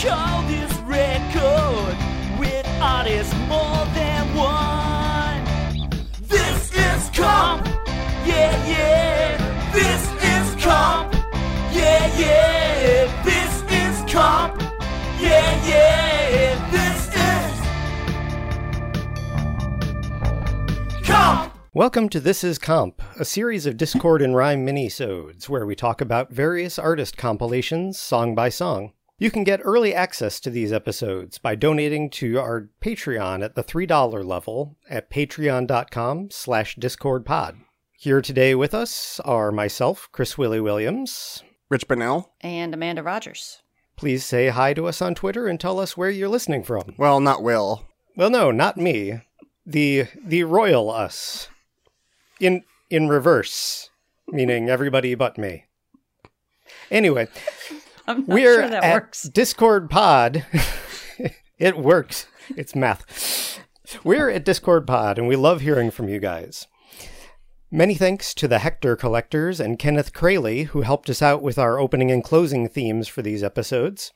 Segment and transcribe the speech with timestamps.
[0.00, 1.96] call this record
[2.38, 5.44] with artists more than one.
[6.22, 7.66] This is comp,
[8.24, 9.72] yeah, yeah.
[9.72, 11.12] This is comp,
[11.72, 13.24] yeah, yeah.
[13.24, 14.62] This is comp,
[15.20, 16.70] yeah, yeah.
[16.70, 17.08] This
[21.02, 21.52] is comp.
[21.74, 26.00] Welcome to This Is Comp, a series of Discord and Rhyme minisodes where we talk
[26.00, 28.92] about various artist compilations song by song.
[29.20, 33.64] You can get early access to these episodes by donating to our Patreon at the
[33.64, 37.56] $3 level at patreon.com slash discordpod.
[37.98, 41.42] Here today with us are myself, Chris Willie Williams.
[41.68, 42.30] Rich Bonnell?
[42.42, 43.60] and Amanda Rogers.
[43.96, 46.94] Please say hi to us on Twitter and tell us where you're listening from.
[46.96, 47.88] Well, not Will.
[48.14, 49.22] Well, no, not me.
[49.66, 51.48] The the royal us.
[52.38, 53.90] In in reverse,
[54.28, 55.64] meaning everybody but me.
[56.90, 57.28] Anyway,
[58.08, 59.22] I'm not we're sure that at works.
[59.24, 60.46] Discord Pod.
[61.58, 62.26] it works.
[62.56, 63.60] It's math.
[64.02, 66.66] We're at Discord Pod, and we love hearing from you guys.
[67.70, 71.78] Many thanks to the Hector Collectors and Kenneth Kraylie, who helped us out with our
[71.78, 74.12] opening and closing themes for these episodes.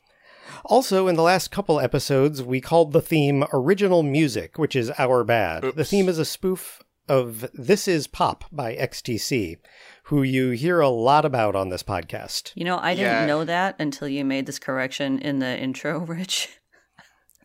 [0.64, 5.22] Also, in the last couple episodes, we called the theme Original Music, which is our
[5.22, 5.64] bad.
[5.76, 9.58] The theme is a spoof of This Is Pop by XTC,
[10.04, 12.52] who you hear a lot about on this podcast.
[12.54, 13.26] You know, I didn't Yeah.
[13.26, 16.48] know that until you made this correction in the intro, Rich.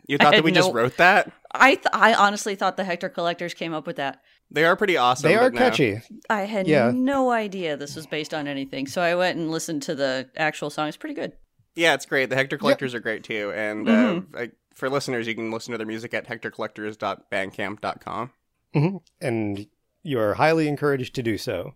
[0.08, 1.30] You thought that had we just wrote that?
[1.52, 4.22] I th- I honestly thought the Hector Collectors came up with that.
[4.50, 5.28] They are pretty awesome.
[5.30, 5.60] They are but no.
[5.60, 6.00] catchy.
[6.30, 6.92] I had Yeah.
[6.96, 10.70] no idea this was based on anything, so I went and listened to the actual
[10.70, 10.88] song.
[10.88, 11.34] It's pretty good.
[11.76, 12.30] Yeah, it's great.
[12.30, 13.52] The Hector Collectors are great too.
[13.54, 14.34] And Mhm.
[14.34, 18.32] uh, I, for listeners, you can listen to their music at hectorcollectors.bandcamp.com.
[18.76, 19.02] Mhm.
[19.22, 19.68] And
[20.04, 21.74] you are highly encouraged to do so.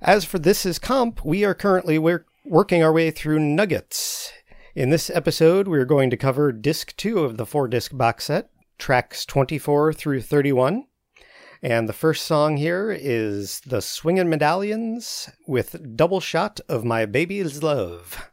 [0.00, 4.32] As for This Is Comp, we are currently wor- working our way through Nuggets.
[4.74, 8.48] In this episode, we're going to cover disc two of the four disc box set,
[8.78, 10.86] tracks 24 through 31.
[11.62, 17.62] And the first song here is The Swingin' Medallions with Double Shot of My Baby's
[17.62, 18.30] Love.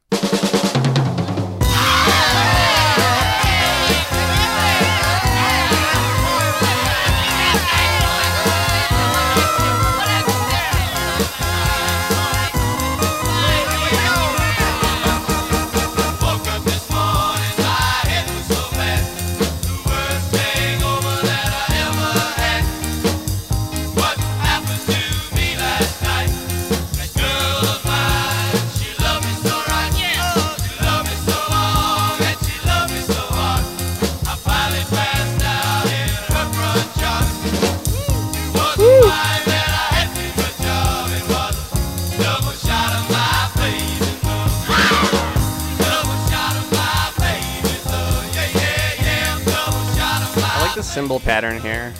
[51.09, 51.91] Cymbal pattern here.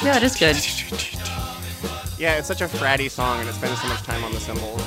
[0.00, 0.56] Yeah, it is good.
[2.20, 4.80] Yeah, it's such a fratty song, and it spends so much time on the cymbals.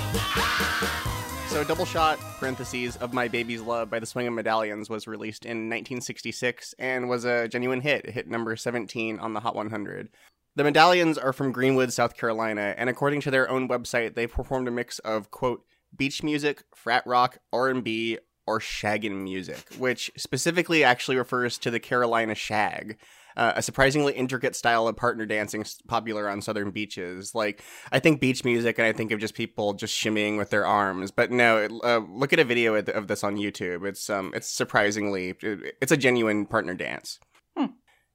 [1.49, 5.67] So, Double Shot, parentheses, of My Baby's Love by the Swingin' Medallions was released in
[5.67, 8.05] 1966 and was a genuine hit.
[8.05, 10.07] It hit number 17 on the Hot 100.
[10.55, 14.69] The Medallions are from Greenwood, South Carolina, and according to their own website, they performed
[14.69, 21.17] a mix of, quote, beach music, frat rock, R&B, or shaggin' music, which specifically actually
[21.17, 22.97] refers to the Carolina shag,
[23.35, 27.33] uh, a surprisingly intricate style of partner dancing popular on southern beaches.
[27.33, 30.65] Like, I think beach music, and I think of just people just shimmying with their
[30.67, 31.09] arms.
[31.11, 33.87] But no, it, uh, look at a video of, of this on YouTube.
[33.87, 37.19] It's um, it's surprisingly, it- it's a genuine partner dance.
[37.57, 37.67] Hmm.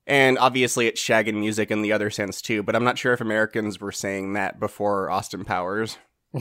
[0.06, 2.62] And obviously, it's shaggin' music in the other sense too.
[2.62, 5.98] But I'm not sure if Americans were saying that before Austin Powers.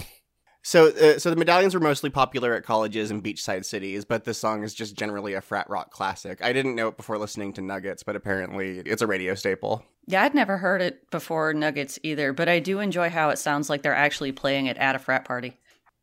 [0.67, 4.37] So, uh, so the medallions were mostly popular at colleges and beachside cities, but this
[4.37, 6.43] song is just generally a frat rock classic.
[6.43, 9.85] I didn't know it before listening to Nuggets, but apparently it's a radio staple.
[10.07, 13.69] Yeah, I'd never heard it before Nuggets either, but I do enjoy how it sounds
[13.69, 15.55] like they're actually playing it at a frat party.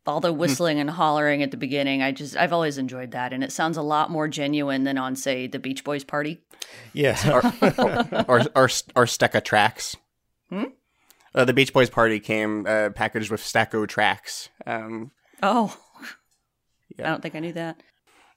[0.07, 3.43] All the whistling and hollering at the beginning, I just I've always enjoyed that, and
[3.43, 6.41] it sounds a lot more genuine than on say the Beach Boys party.
[6.91, 7.39] Yeah.
[8.27, 9.95] or or or Stack-O-Tracks.
[10.49, 10.63] Hmm?
[11.35, 14.49] Uh, the Beach Boys party came uh, packaged with Stack-O-Tracks.
[14.65, 15.11] Um,
[15.43, 15.77] Oh,
[16.97, 17.07] Yeah.
[17.07, 17.83] I don't think I knew that.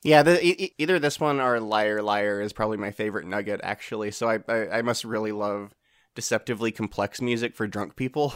[0.03, 4.11] yeah, the, e- either this one or Liar Liar is probably my favorite Nugget actually.
[4.11, 5.75] So I I, I must really love
[6.17, 8.35] deceptively complex music for drunk people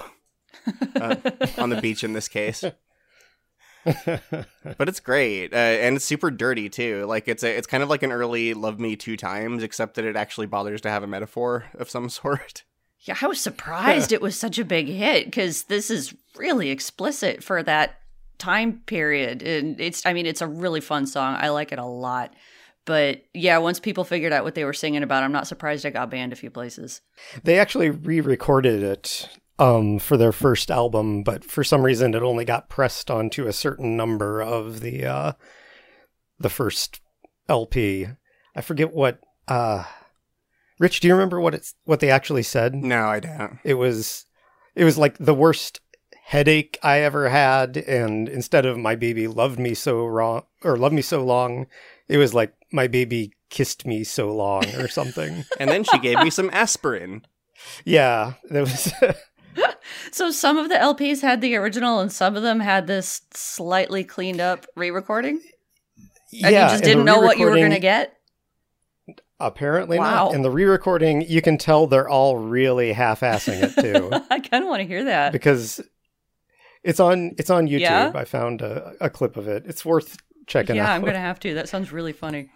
[0.96, 1.16] uh,
[1.58, 2.62] on the beach in this case.
[3.84, 7.88] but it's great uh, and it's super dirty too like it's a it's kind of
[7.88, 11.06] like an early love me two times except that it actually bothers to have a
[11.08, 12.62] metaphor of some sort
[13.02, 17.42] Yeah, I was surprised it was such a big hit because this is really explicit
[17.42, 17.98] for that
[18.38, 19.42] time period.
[19.42, 21.36] And it's, I mean, it's a really fun song.
[21.38, 22.34] I like it a lot.
[22.84, 25.92] But yeah, once people figured out what they were singing about, I'm not surprised it
[25.92, 27.00] got banned a few places.
[27.44, 29.28] They actually re-recorded it
[29.60, 33.52] um, for their first album, but for some reason it only got pressed onto a
[33.52, 35.32] certain number of the uh,
[36.40, 37.00] the first
[37.48, 38.08] LP.
[38.56, 39.20] I forget what.
[39.46, 39.84] Uh,
[40.78, 42.74] Rich, do you remember what it's what they actually said?
[42.74, 43.58] No, I don't.
[43.64, 44.26] It was
[44.74, 45.80] it was like the worst
[46.24, 50.94] headache I ever had, and instead of my baby loved me so wrong or loved
[50.94, 51.66] me so long,
[52.08, 55.44] it was like my baby kissed me so long or something.
[55.60, 57.26] And then she gave me some aspirin.
[57.84, 58.92] yeah, there was.
[60.10, 64.04] So some of the LPs had the original and some of them had this slightly
[64.04, 65.40] cleaned up re recording?
[66.30, 68.16] yeah, And you just didn't know what you were going to get?
[69.40, 70.26] Apparently Wow.
[70.26, 70.34] not.
[70.34, 74.68] In the re-recording, you can tell they're all really half-assing it too, I kind of
[74.68, 75.32] want to hear that.
[75.32, 75.80] because
[76.84, 77.80] it's on it's on YouTube.
[77.80, 78.12] Yeah?
[78.14, 79.64] I found a, a clip of it.
[79.66, 80.90] It's worth checking yeah, out.
[80.90, 81.54] I'm going to have to.
[81.54, 82.50] That sounds really funny.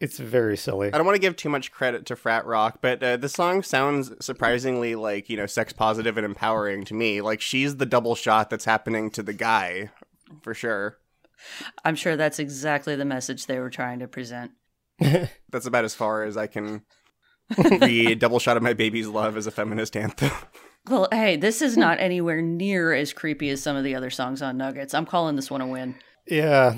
[0.00, 0.92] It's very silly.
[0.92, 3.62] I don't want to give too much credit to frat rock, but uh, the song
[3.62, 7.20] sounds surprisingly like you know sex positive and empowering to me.
[7.20, 9.90] Like she's the double shot that's happening to the guy,
[10.42, 10.98] for sure.
[11.84, 14.52] I'm sure that's exactly the message they were trying to present.
[15.50, 16.82] That's about as far as I can
[17.58, 20.30] read "Double Shot of My Baby's Love" as a feminist anthem.
[20.88, 24.42] Well, hey, this is not anywhere near as creepy as some of the other songs
[24.42, 24.94] on Nuggets.
[24.94, 25.94] I'm calling this one a win.
[26.26, 26.76] Yeah.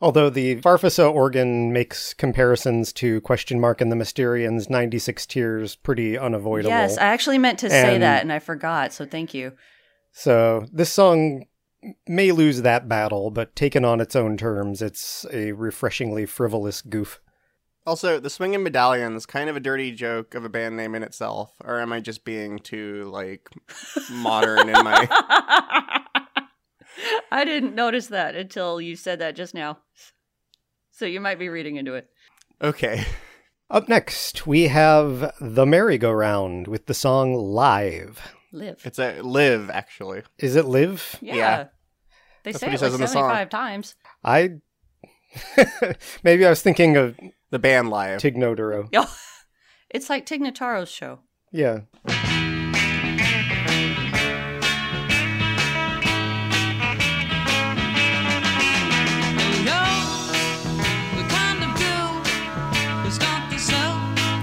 [0.00, 6.18] Although the Farfisa organ makes comparisons to Question Mark and the Mysterians' 96 Tears pretty
[6.18, 6.70] unavoidable.
[6.70, 9.52] Yes, I actually meant to say And- that and I forgot, so thank you.
[10.10, 11.44] So this song
[12.08, 17.20] may lose that battle, but taken on its own terms, it's a refreshingly frivolous goof.
[17.84, 21.52] Also, the Swinging Medallions, kind of a dirty joke of a band name in itself,
[21.64, 23.48] or am I just being too like
[24.10, 25.08] modern in my?
[27.32, 29.78] I didn't notice that until you said that just now.
[30.92, 32.08] So you might be reading into it.
[32.60, 33.04] Okay,
[33.72, 38.34] Up next, we have The Merry-Go-Round with the song Live.
[38.52, 38.82] Live.
[38.84, 40.22] it's a live actually.
[40.38, 41.16] Is it Live?
[41.22, 41.34] Yeah.
[41.34, 41.64] Yeah.
[42.44, 43.30] They That's say it like in the song.
[43.30, 43.94] 75 times.
[44.22, 44.56] I.
[46.22, 47.16] Maybe I was thinking of
[47.52, 48.18] The band live.
[48.18, 48.88] Tig Notaro.
[49.94, 51.18] It's like Tig Notaro's show.
[51.52, 51.80] Yeah.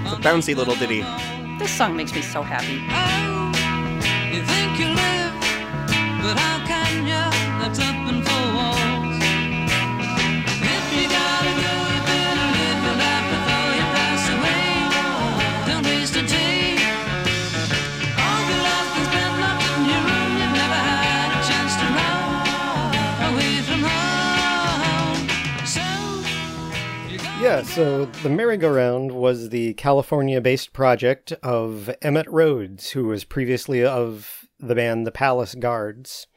[0.05, 1.01] It's a bouncy little ditty.
[1.57, 2.75] This song makes me so happy.
[4.35, 5.33] You think you live,
[6.21, 6.58] but how can you?
[27.79, 34.75] So the merry-go-round was the California-based project of Emitt Rhodes, who was previously of the
[34.75, 36.27] band The Palace Guards,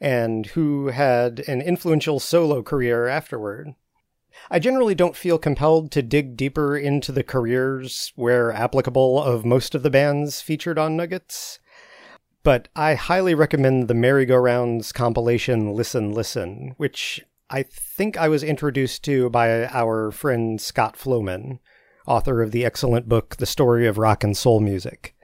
[0.00, 3.74] and who had an influential solo career afterward.
[4.50, 9.74] I generally don't feel compelled to dig deeper into the careers where applicable of most
[9.74, 11.58] of the bands featured on Nuggets,
[12.42, 19.02] but I highly recommend the Merry-Go-Rounds compilation Listen Listen, which I think I was introduced
[19.04, 21.58] to by our friend Scott Floman,
[22.06, 25.16] author of the excellent book The Story of Rock and Soul Music.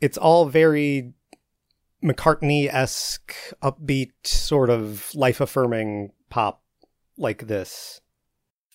[0.00, 1.14] It's all very
[2.02, 6.64] McCartney esque, upbeat, sort of life affirming pop
[7.16, 8.00] like this.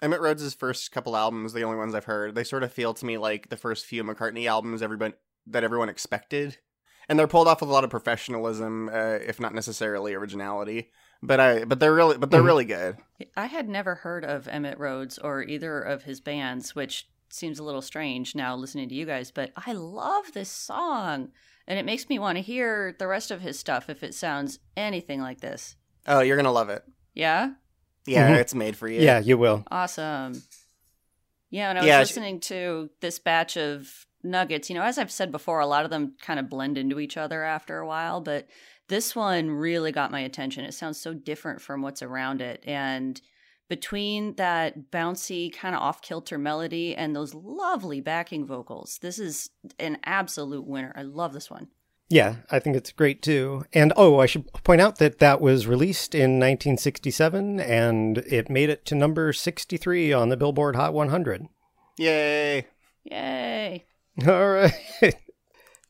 [0.02, 3.06] Emitt Rhodes' first couple albums, the only ones I've heard, they sort of feel to
[3.06, 6.60] me like the first few McCartney albums that everyone expected,
[7.10, 10.92] and they're pulled off with a lot of professionalism, uh, if not necessarily originality.
[11.24, 12.98] But I, but they're really, but they're really good.
[13.38, 17.64] I had never heard of Emitt Rhodes or either of his bands, which seems a
[17.64, 21.30] little strange now listening to you guys, but I love this song.
[21.68, 24.60] And it makes me want to hear the rest of his stuff if it sounds
[24.76, 25.76] anything like this.
[26.08, 26.84] Oh, you're gonna love it.
[27.14, 27.52] Yeah?
[28.08, 28.40] Yeah, Mhm.
[28.40, 29.00] it's made for you.
[29.00, 29.64] Yeah, you will.
[29.70, 30.42] Awesome.
[31.52, 34.70] Yeah, and I was Yeah, sh- listening to this batch of nuggets.
[34.70, 37.16] You know, as I've said before, a lot of them kind of blend into each
[37.18, 38.48] other after a while, but
[38.92, 40.66] this one really got my attention.
[40.66, 42.62] It sounds so different from what's around it.
[42.68, 43.20] And
[43.70, 49.50] between that bouncy, kind of off kilter melody and those lovely backing vocals, this is
[49.80, 50.92] an absolute winner.
[50.94, 51.70] I love this one.
[52.10, 53.64] Yeah, I think it's great too.
[53.72, 58.70] And oh, I should point out that that was released in 1967 and it made
[58.70, 61.48] it to number 63 on the Billboard Hot 100.
[61.98, 62.68] Yay.
[63.06, 63.86] Yay.
[64.28, 65.16] All right.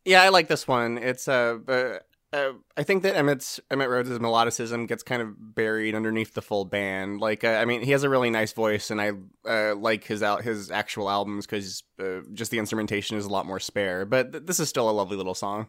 [0.05, 1.00] Yeah, I like this one.
[1.00, 2.00] It's uh, uh
[2.34, 6.66] uh, I think that Emitt's Emitt Rhodes' melodicism gets kind of buried underneath the full
[6.66, 7.20] band.
[7.20, 9.12] Like, uh, I mean, he has a really nice voice, and I
[9.46, 13.46] uh, like his al- his actual albums because uh, just the instrumentation is a lot
[13.46, 14.06] more spare.
[14.06, 15.68] But th- this is still a lovely little song.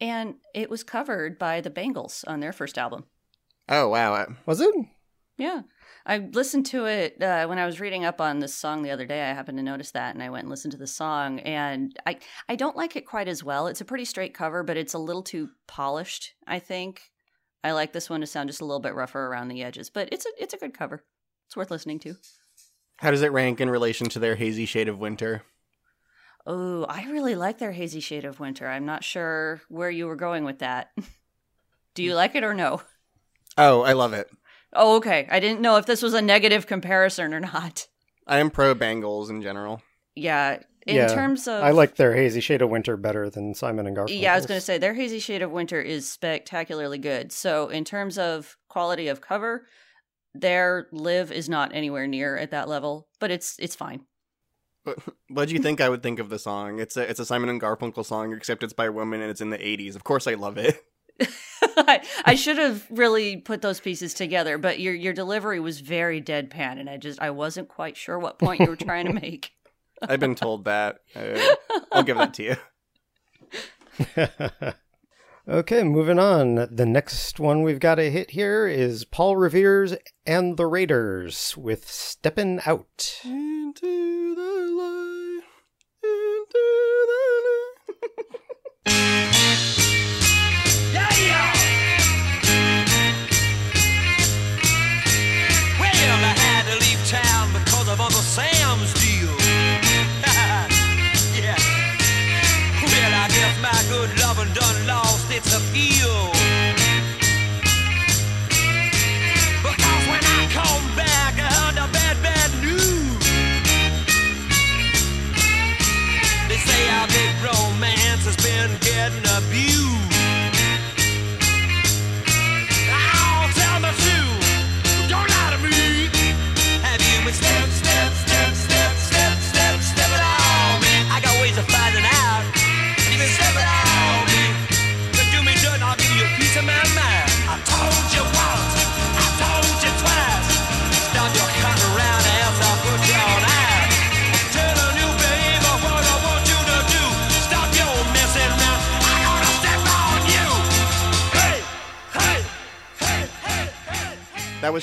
[0.00, 3.04] And it was covered by the Bangles on their first album.
[3.68, 4.14] Oh wow!
[4.14, 4.74] Uh, Was it?
[5.36, 5.62] Yeah.
[6.04, 9.06] I listened to it uh, when I was reading up on this song the other
[9.06, 9.22] day.
[9.22, 11.40] I happened to notice that, and I went and listened to the song.
[11.40, 12.18] And I,
[12.48, 13.66] I don't like it quite as well.
[13.66, 16.34] It's a pretty straight cover, but it's a little too polished.
[16.46, 17.02] I think
[17.62, 20.08] I like this one to sound just a little bit rougher around the edges, but
[20.10, 21.04] it's a, it's a good cover.
[21.46, 22.16] It's worth listening to.
[22.96, 25.42] How does it rank in relation to their Hazy Shade of Winter?
[26.44, 28.66] Oh, I really like their hazy shade of winter.
[28.66, 30.90] I'm not sure where you were going with that.
[31.94, 32.82] Do you like it or no?
[33.56, 34.28] Oh, I love it.
[34.72, 35.26] Oh, okay.
[35.30, 37.86] I didn't know if this was a negative comparison or not.
[38.26, 39.82] I am pro Bangles in general.
[40.14, 40.60] Yeah.
[40.86, 43.96] In Yeah, terms of I like their Hazy Shade of Winter better than Simon and
[43.96, 44.20] Garfunkel.
[44.20, 47.30] Yeah, I was going to say their Hazy Shade of Winter is spectacularly good.
[47.30, 49.66] So, in terms of quality of cover,
[50.34, 54.06] their Live is not anywhere near at that level, but it's it's fine.
[55.28, 56.80] What do you think I would think of the song?
[56.80, 59.40] It's a it's a Simon and Garfunkel song, except it's by a woman and it's
[59.40, 59.94] in the '80s.
[59.94, 60.82] Of course, I love it.
[61.62, 66.20] I, I should have really put those pieces together, but your your delivery was very
[66.20, 69.52] deadpan, and I just I wasn't quite sure what point you were trying to make.
[70.02, 71.00] I've been told that.
[71.14, 71.38] Uh,
[71.92, 72.56] I'll give that to you.
[75.48, 76.66] okay, moving on.
[76.70, 79.94] The next one we've got to hit here is Paul Revere's
[80.26, 83.20] and the Raiders with Steppin' Out.
[83.22, 85.01] Into the light,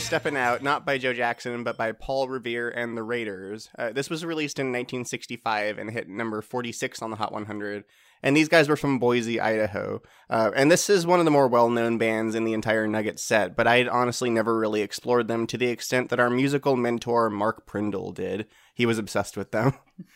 [0.10, 3.70] Steppin' Out, not by Joe Jackson, but by Paul Revere and the Raiders.
[3.78, 7.84] Uh, this was released in 1965 and hit number 46 on the Hot 100.
[8.24, 10.02] And these guys were from Boise, Idaho.
[10.28, 13.20] Uh, and this is one of the more well known bands in the entire Nugget
[13.20, 16.76] set, but I had honestly never really explored them to the extent that our musical
[16.76, 18.48] mentor, Mark Prindle, did.
[18.74, 19.76] He was obsessed with them.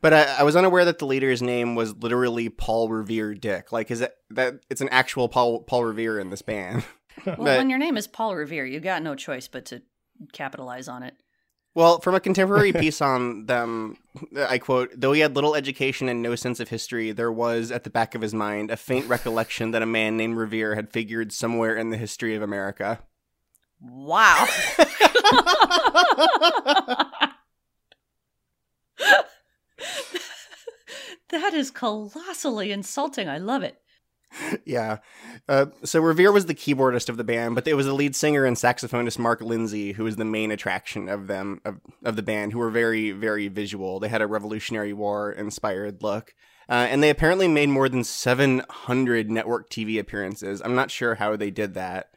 [0.00, 3.72] But I, I was unaware that the leader's name was literally Paul Revere Dick.
[3.72, 6.84] Like, is it that it's an actual Paul Paul Revere in this band?
[7.26, 9.82] Well, But- when your name is Paul Revere, you got no choice but to
[10.32, 11.14] capitalize on it.
[11.74, 13.96] Well, from a contemporary piece on them,
[14.36, 17.84] I quote, though he had little education and no sense of history, there was, at
[17.84, 21.32] the back of his mind, a faint recollection that a man named Revere had figured
[21.32, 23.00] somewhere in the history of America.
[23.80, 24.46] Wow.
[31.30, 33.28] that is colossally insulting.
[33.28, 33.80] I love it.
[34.64, 34.98] yeah.
[35.48, 38.44] Uh, so Revere was the keyboardist of the band, but it was the lead singer
[38.44, 42.52] and saxophonist Mark Lindsay who was the main attraction of them of, of the band,
[42.52, 44.00] who were very very visual.
[44.00, 46.34] They had a Revolutionary War inspired look.
[46.68, 50.62] Uh, and they apparently made more than 700 network TV appearances.
[50.64, 52.10] I'm not sure how they did that.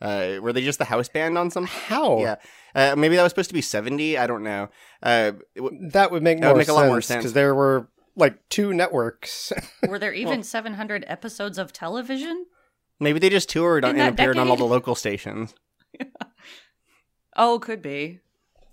[0.00, 1.66] Uh, were they just the house band on some?
[1.66, 2.20] How?
[2.20, 2.36] Yeah,
[2.74, 4.16] uh, maybe that was supposed to be 70.
[4.16, 4.70] I don't know.
[5.02, 7.22] Uh, w- That would make That would more make a lot more sense sense.
[7.24, 9.52] because there were like two networks.
[9.88, 12.46] Were there even 700 episodes of television?
[13.00, 15.54] maybe they just toured on, and that appeared on all the local stations.
[17.36, 18.18] Oh, could be.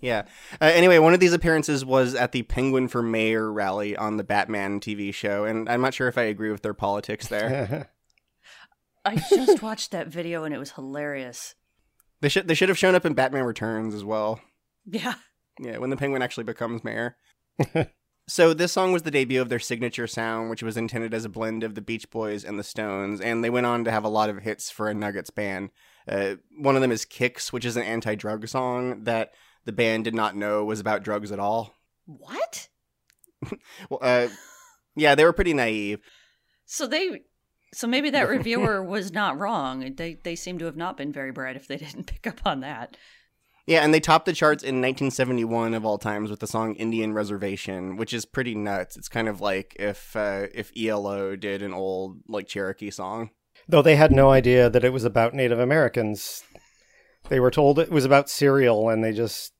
[0.00, 0.22] Yeah.
[0.60, 4.24] Uh, anyway, one of these appearances was at the Penguin for Mayor rally on the
[4.24, 7.90] Batman TV show, and I'm not sure if I agree with their politics there.
[9.04, 11.54] I just watched that video and it was hilarious.
[12.20, 14.40] they should they should have shown up in Batman Returns as well.
[14.84, 15.14] Yeah.
[15.60, 17.16] Yeah, when the Penguin actually becomes mayor.
[18.28, 21.28] So this song was the debut of their signature sound, which was intended as a
[21.28, 24.08] blend of the Beach Boys and the Stones, and they went on to have a
[24.08, 25.70] lot of hits for a Nuggets band.
[26.08, 29.32] Uh, one of them is "Kicks," which is an anti-drug song that
[29.64, 31.74] the band did not know was about drugs at all.
[32.06, 32.68] What?
[33.90, 34.28] Well, uh,
[34.96, 36.00] yeah, they were pretty naive.
[36.64, 37.20] So they
[37.72, 39.94] So maybe that reviewer was not wrong.
[39.94, 42.60] They they seem to have not been very bright if they didn't pick up on
[42.60, 42.96] that.
[43.66, 47.12] Yeah, and they topped the charts in 1971 of all times with the song "Indian
[47.12, 48.96] Reservation," which is pretty nuts.
[48.96, 53.30] It's kind of like if uh, if ELO did an old like Cherokee song.
[53.68, 56.44] Though they had no idea that it was about Native Americans.
[57.28, 59.52] They were told it was about cereal and they just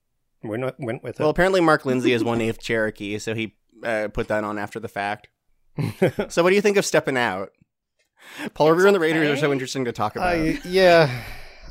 [0.44, 1.22] went, went with it.
[1.22, 4.78] Well, apparently Mark Lindsay is one eighth Cherokee, so he uh, put that on after
[4.78, 5.28] the fact.
[6.28, 7.50] so, what do you think of stepping out?
[8.54, 10.28] Paul Revere and the Raiders are so interesting to talk about.
[10.28, 11.24] I, yeah,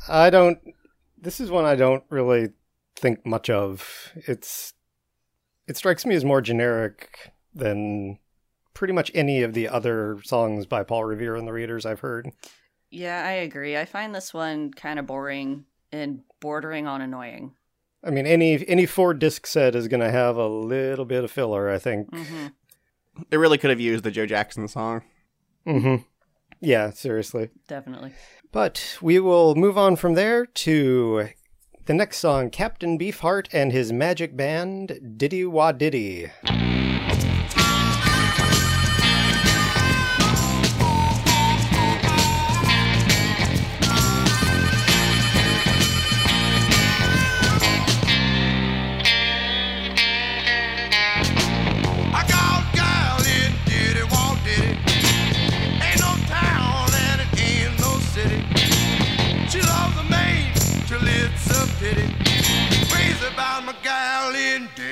[0.08, 0.58] I don't.
[1.26, 2.50] This is one I don't really
[2.94, 4.12] think much of.
[4.14, 4.74] It's
[5.66, 8.20] it strikes me as more generic than
[8.74, 12.30] pretty much any of the other songs by Paul Revere and the Raiders I've heard.
[12.92, 13.76] Yeah, I agree.
[13.76, 17.56] I find this one kind of boring and bordering on annoying.
[18.04, 21.32] I mean, any any four disc set is going to have a little bit of
[21.32, 21.68] filler.
[21.68, 22.08] I think.
[22.14, 22.46] hmm
[23.30, 25.02] They really could have used the Joe Jackson song.
[25.64, 25.96] hmm
[26.60, 27.50] Yeah, seriously.
[27.66, 28.12] Definitely.
[28.56, 31.28] But we will move on from there to
[31.84, 36.30] the next song, Captain Beefheart and his magic band, Diddy Wah Diddy.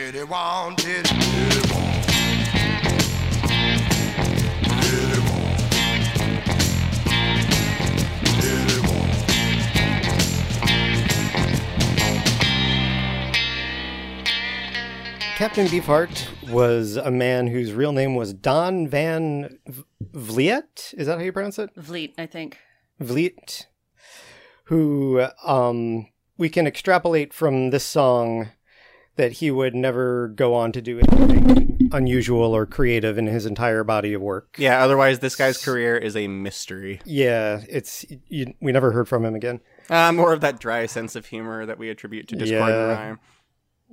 [0.04, 1.02] In Diddy Wah Diddy.
[1.02, 1.92] Diddy Wah.
[8.38, 9.06] Diddy Wah.
[15.37, 20.92] Captain Beefheart was a man whose real name was Don Van V- Vliet.
[20.99, 21.70] Is that how you pronounce it?
[21.76, 22.58] Vliet, I think.
[23.00, 23.68] Vliet.
[24.64, 28.50] Who um, we can extrapolate from this song
[29.16, 33.85] that he would never go on to do anything unusual or creative in his entire
[33.85, 34.57] body of work.
[34.59, 37.00] Yeah, otherwise this guy's career is a mystery.
[37.05, 39.61] Yeah, it's you, we never heard from him again.
[39.90, 42.94] Uh, more of that dry sense of humor that we attribute to Discord and Yeah.
[43.09, 43.20] Rhyme.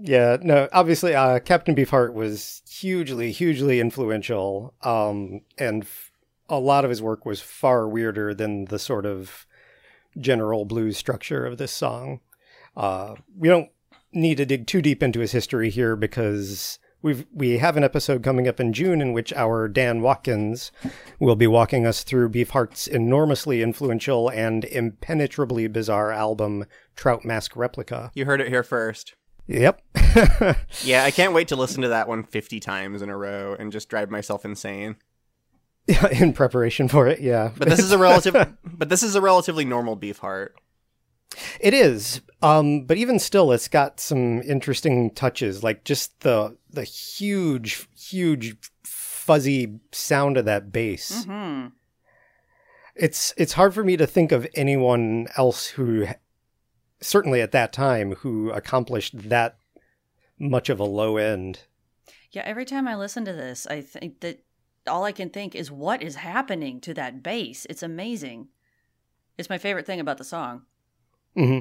[0.03, 6.11] Yeah, no, obviously, uh, Captain Beefheart was hugely, hugely influential, um, and f-
[6.49, 9.45] a lot of his work was far weirder than the sort of
[10.17, 12.21] general blues structure of this song.
[12.75, 13.69] Uh, we don't
[14.13, 18.23] need to dig too deep into his history here because we've we have an episode
[18.23, 20.71] coming up in June in which our Dan Watkins
[21.19, 28.11] will be walking us through Beefheart's enormously influential and impenetrably bizarre album Trout Mask Replica.
[28.13, 29.15] You heard it here first.
[29.47, 29.81] Yep.
[30.83, 33.71] Yeah, I can't wait to listen to that one 50 times in a row and
[33.71, 34.97] just drive myself insane.
[36.11, 37.51] in preparation for it, yeah.
[37.57, 40.49] But this is a relative but this is a relatively normal Beefheart.
[41.59, 42.21] It is.
[42.41, 48.55] Um, but even still it's got some interesting touches, like just the the huge, huge
[48.83, 51.25] fuzzy sound of that bass.
[51.25, 51.67] Hmm.
[52.95, 56.07] It's it's hard for me to think of anyone else who
[56.99, 59.57] certainly at that time who accomplished that
[60.37, 61.59] much of a low end.
[62.31, 64.43] Yeah, every time I listen to this, I think that
[64.87, 67.67] all I can think is what is happening to that bass.
[67.69, 68.47] It's amazing.
[69.37, 70.63] It's my favorite thing about the song.
[71.35, 71.59] Hmm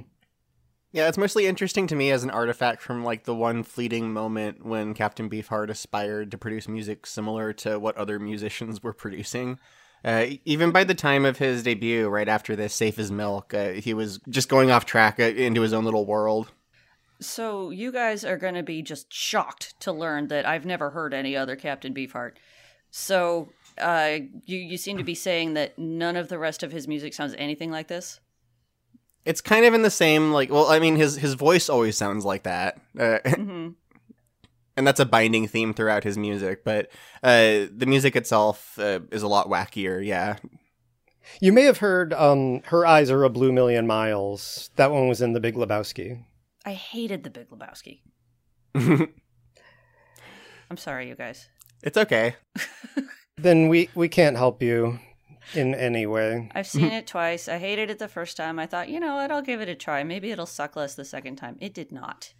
[0.93, 4.65] Yeah, it's mostly interesting to me as an artifact from like the one fleeting moment
[4.65, 9.59] when Captain Beefheart aspired to produce music similar to what other musicians were producing.
[10.05, 13.73] Uh, even by the time of his debut, right after this, Safe as Milk, uh,
[13.73, 16.51] he was just going off track uh, into his own little world.
[17.21, 21.13] So you guys are going to be just shocked to learn that I've never heard
[21.13, 22.33] any other Captain Beefheart.
[22.91, 26.89] So uh, you you seem to be saying that none of the rest of his
[26.89, 28.21] music sounds anything like this.
[29.25, 30.51] It's kind of in the same like.
[30.51, 32.79] Well, I mean, his his voice always sounds like that.
[32.99, 33.69] Uh, hmm
[34.77, 36.65] and that's a binding theme throughout his music.
[36.65, 36.87] But
[37.23, 40.03] uh, the music itself uh, is a lot wackier.
[40.03, 40.37] Yeah,
[41.41, 45.21] You may have heard um, "Her Eyes Are a Blue Million Miles." That one was
[45.21, 46.25] in The Big Lebowski.
[46.65, 48.01] I hated the Big Lebowski.
[50.71, 51.49] I'm sorry, you guys.
[51.83, 52.37] it's okay.
[53.37, 54.99] Then we we can't help you
[55.55, 56.51] in any way.
[56.55, 57.49] I've seen it twice.
[57.49, 58.59] I hated it the first time.
[58.59, 60.05] I thought, you know what, I'll give it a try.
[60.05, 61.57] Maybe it'll suck less the second time.
[61.61, 62.33] It did not.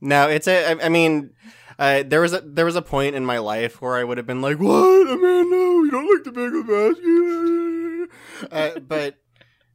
[0.00, 0.72] No, it's a.
[0.72, 1.30] I, I mean,
[1.78, 4.26] uh, there was a there was a point in my life where I would have
[4.26, 5.08] been like, "What?
[5.08, 8.06] I mean, no, you don't like the Big Lebowski."
[8.52, 9.16] uh, but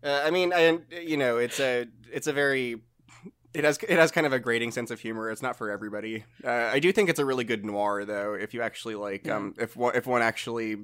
[0.02, 2.78] uh, I mean, I you know, it's a it's a very
[3.54, 5.30] it has it has kind of a grating sense of humor.
[5.30, 6.24] It's not for everybody.
[6.44, 8.34] Uh, I do think it's a really good noir, though.
[8.34, 10.78] If you actually like, um, if one if one actually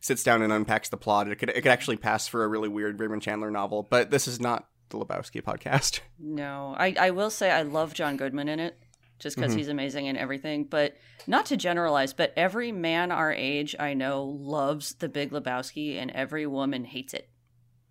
[0.00, 1.28] sits down and unpacks the plot.
[1.28, 4.26] It could it could actually pass for a really weird Raymond Chandler novel, but this
[4.28, 6.00] is not the Lebowski podcast.
[6.20, 8.76] No, I, I will say I love John Goodman in it,
[9.18, 10.64] just because he's amazing in everything.
[10.64, 15.96] But not to generalize, but every man our age I know loves The Big Lebowski,
[16.00, 17.28] and every woman hates it.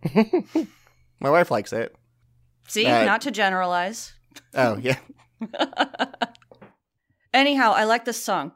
[1.20, 1.96] My wife likes it.
[2.68, 4.14] See, Uh, not to generalize.
[4.54, 4.98] Oh yeah,
[7.34, 8.54] Anyhow, I like this song.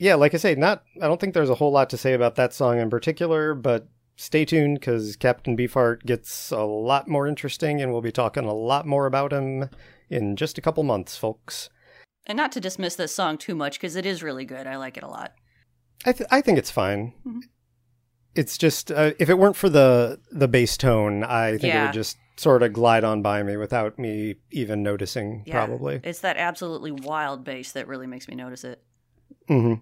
[0.00, 0.82] Yeah, like I say, not.
[1.00, 3.86] I don't think there's a whole lot to say about that song in particular, but
[4.16, 8.54] stay tuned because Captain Beefheart gets a lot more interesting, and we'll be talking a
[8.54, 9.68] lot more about him
[10.08, 11.68] in just a couple months, folks.
[12.26, 14.66] And not to dismiss this song too much, because it is really good.
[14.66, 15.34] I like it a lot.
[16.06, 17.12] I th- I think it's fine.
[18.34, 21.92] It's just uh, if it weren't for the the bass tone, I think it would
[21.92, 25.42] just sort of glide on by me without me even noticing.
[25.44, 26.00] Yeah, Probably.
[26.02, 28.82] It's that absolutely wild bass that really makes me notice it.
[29.46, 29.74] hmm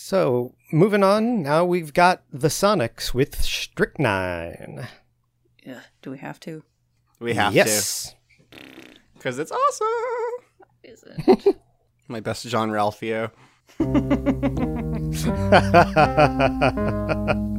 [0.00, 4.86] So moving on, now we've got the Sonics with Strychnine.
[5.66, 6.62] Yeah, do we have to?
[7.18, 8.14] we have yes.
[8.52, 8.58] to
[9.14, 9.88] because it's awesome.
[10.84, 11.56] Is it?
[12.08, 13.32] My best Jean-Ralphio.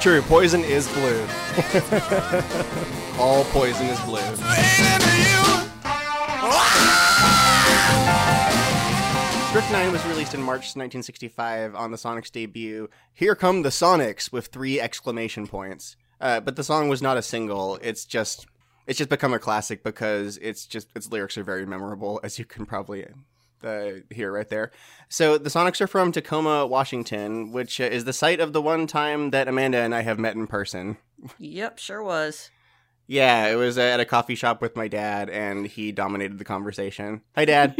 [0.00, 0.22] true.
[0.22, 1.20] Poison is blue.
[3.18, 4.18] All poison is blue.
[4.18, 5.60] Ain't into you.
[9.50, 12.88] Strychnine was released in March 1965 on the Sonics debut.
[13.12, 15.96] Here come the Sonics with three exclamation points.
[16.20, 17.76] Uh, but the song was not a single.
[17.82, 18.46] It's just
[18.86, 22.44] it's just become a classic because it's just its lyrics are very memorable, as you
[22.44, 23.06] can probably
[23.64, 24.70] uh, hear right there.
[25.08, 28.86] So the Sonics are from Tacoma, Washington, which uh, is the site of the one
[28.86, 30.96] time that Amanda and I have met in person.
[31.38, 32.50] yep, sure was.
[33.06, 37.22] Yeah, it was at a coffee shop with my dad, and he dominated the conversation.
[37.34, 37.76] Hi, Dad.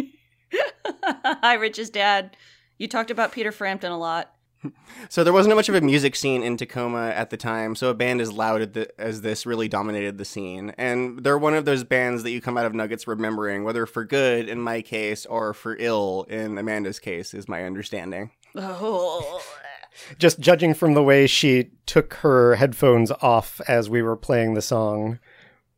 [1.05, 2.37] Hi, Rich's dad.
[2.79, 4.35] You talked about Peter Frampton a lot.
[5.09, 7.95] So there wasn't much of a music scene in Tacoma at the time, so a
[7.95, 10.75] band as loud as this really dominated the scene.
[10.77, 14.05] And they're one of those bands that you come out of Nuggets remembering, whether for
[14.05, 18.31] good in my case or for ill in Amanda's case, is my understanding.
[18.55, 19.43] Oh,
[20.19, 24.63] Just judging from the way she took her headphones off as we were playing the
[24.63, 25.19] song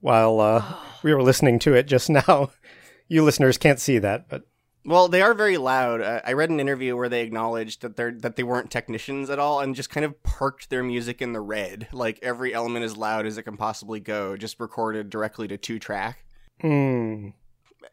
[0.00, 2.50] while uh, we were listening to it just now.
[3.08, 4.46] You listeners can't see that, but
[4.84, 6.00] Well, they are very loud.
[6.00, 9.38] Uh, I read an interview where they acknowledged that they're that they weren't technicians at
[9.38, 12.96] all and just kind of parked their music in the red, like every element as
[12.96, 16.24] loud as it can possibly go, just recorded directly to two track.
[16.60, 17.28] hmm.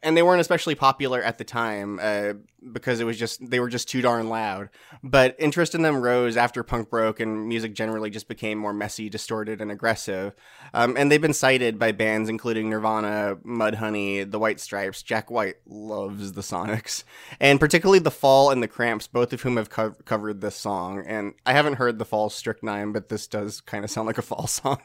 [0.04, 2.34] And they weren't especially popular at the time uh,
[2.72, 4.70] because it was just they were just too darn loud.
[5.04, 9.10] But interest in them rose after punk broke and music generally just became more messy,
[9.10, 10.34] distorted, and aggressive.
[10.74, 15.02] Um, and they've been cited by bands including Nirvana, Mudhoney, The White Stripes.
[15.04, 17.04] Jack White loves the Sonics,
[17.40, 21.04] and particularly The Fall and The Cramps, both of whom have co- covered this song.
[21.06, 24.22] And I haven't heard The Fall Strychnine, but this does kind of sound like a
[24.30, 24.80] fall song,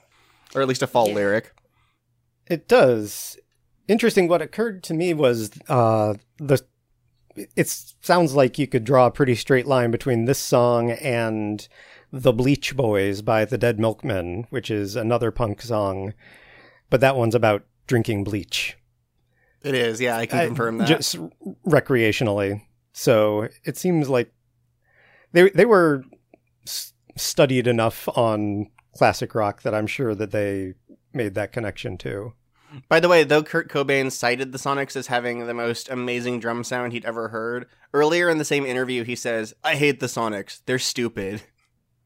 [0.55, 1.15] or at least a fall Yeah.
[1.15, 1.53] lyric.
[2.47, 3.39] It does.
[3.89, 4.29] Interesting.
[4.29, 6.61] What occurred to me was uh, the.
[7.57, 7.69] It
[8.01, 11.67] sounds like you could draw a pretty straight line between this song and
[12.13, 16.15] "The Bleach Boys" by the Dead Milkmen, which is another punk song,
[16.91, 18.79] but that one's about drinking bleach,
[19.63, 20.89] It is, yeah, I can I- confirm that.
[20.89, 21.17] just
[21.67, 22.63] recreationally.
[22.93, 24.33] So it seems like
[25.33, 26.05] they they were
[26.67, 30.75] s- studied enough on classic rock that I'm sure that they
[31.13, 32.35] made that connection too.
[32.89, 36.65] By the way, though Kurt Cobain cited the Sonics as having the most amazing drum
[36.65, 40.61] sound he'd ever heard, earlier in the same interview he says, "I hate the Sonics.
[40.67, 41.43] They're stupid."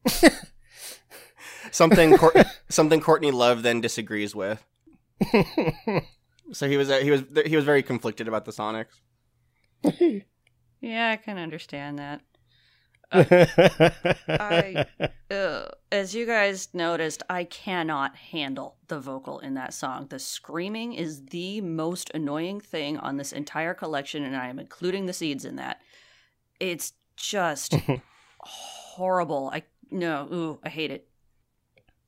[1.71, 4.63] something Cour- something Courtney Love then disagrees with.
[6.51, 8.99] so he was uh, he was he was very conflicted about the Sonics.
[10.81, 12.21] yeah, I can understand that.
[13.11, 14.85] I,
[15.31, 20.07] uh, as you guys noticed, I cannot handle the vocal in that song.
[20.09, 25.07] The screaming is the most annoying thing on this entire collection, and I am including
[25.07, 25.81] the seeds in that.
[26.59, 27.75] It's just
[28.39, 29.49] horrible.
[29.51, 31.07] I no, ooh, I hate it.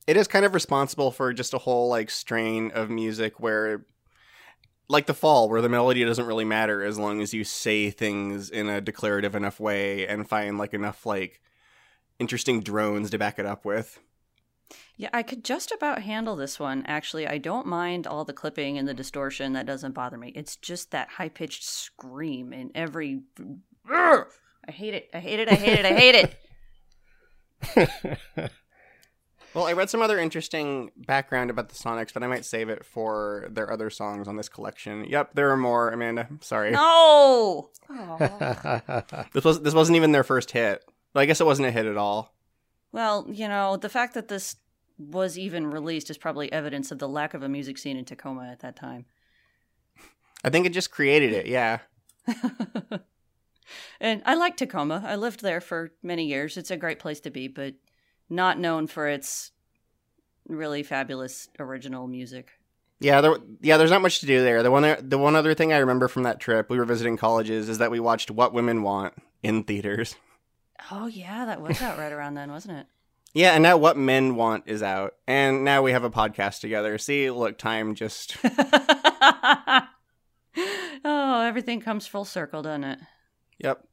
[0.06, 3.86] It is kind of responsible for just a whole like strain of music where
[4.88, 8.50] like the fall, where the melody doesn't really matter as long as you say things
[8.50, 11.40] in a declarative enough way and find like enough like
[12.18, 14.00] interesting drones to back it up with.
[14.96, 16.84] Yeah, I could just about handle this one.
[16.86, 19.54] Actually, I don't mind all the clipping and the distortion.
[19.54, 20.32] That doesn't bother me.
[20.34, 23.22] It's just that high pitched scream in every.
[23.90, 24.24] I
[24.68, 25.10] hate it.
[25.12, 25.48] I hate it.
[25.48, 25.86] I hate it.
[25.86, 26.34] I hate
[28.36, 28.52] it.
[29.54, 32.84] Well, I read some other interesting background about the Sonics, but I might save it
[32.86, 35.04] for their other songs on this collection.
[35.04, 35.90] Yep, there are more.
[35.90, 36.70] Amanda, sorry.
[36.70, 37.70] No.
[39.32, 40.82] This was this wasn't even their first hit.
[41.14, 42.34] Well, I guess it wasn't a hit at all.
[42.92, 44.56] Well, you know, the fact that this
[44.98, 48.48] was even released is probably evidence of the lack of a music scene in Tacoma
[48.50, 49.06] at that time.
[50.44, 51.46] I think it just created it.
[51.46, 51.78] Yeah.
[54.00, 55.02] and I like Tacoma.
[55.06, 56.56] I lived there for many years.
[56.56, 57.74] It's a great place to be, but
[58.32, 59.52] not known for its
[60.48, 62.52] really fabulous original music.
[62.98, 63.76] Yeah, there, yeah.
[63.76, 64.62] There's not much to do there.
[64.62, 67.68] The one, the one other thing I remember from that trip, we were visiting colleges,
[67.68, 70.16] is that we watched What Women Want in theaters.
[70.90, 72.86] Oh yeah, that was out right around then, wasn't it?
[73.34, 76.98] Yeah, and now What Men Want is out, and now we have a podcast together.
[76.98, 79.86] See, look, time just oh,
[81.40, 82.98] everything comes full circle, doesn't it?
[83.58, 83.88] yep.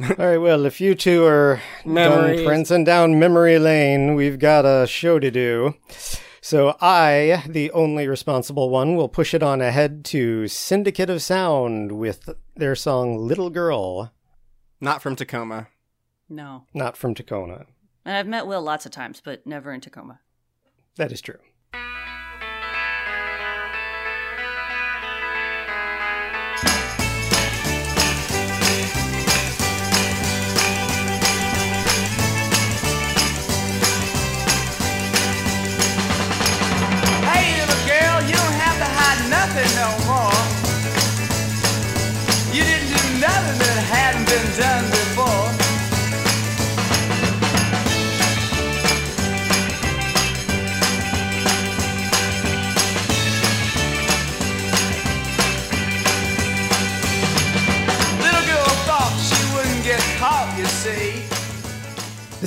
[0.00, 2.36] All right, well, if you two are Memories.
[2.38, 5.74] done prancing down memory lane, we've got a show to do.
[6.40, 11.92] So I, the only responsible one, will push it on ahead to Syndicate of Sound
[11.92, 14.12] with their song Little Girl,
[14.80, 15.66] Not from Tacoma.
[16.28, 16.64] No.
[16.72, 17.66] not from Tacoma.
[18.04, 20.20] And I've met Will lots of times, but never in Tacoma.
[20.96, 21.38] That is true.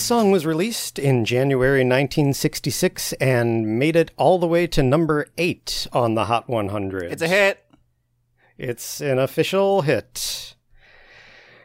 [0.01, 5.27] This song was released in January 1966 and made it all the way to number
[5.37, 7.11] 8 on the Hot 100.
[7.11, 7.63] It's a hit.
[8.57, 10.55] It's an official hit.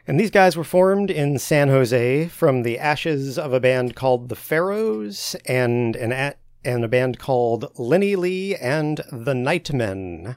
[0.05, 4.29] And these guys were formed in San Jose from the ashes of a band called
[4.29, 10.35] the Pharaohs and an a- and a band called Lenny Lee and the Nightmen.